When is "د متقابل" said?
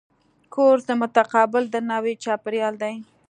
0.87-1.63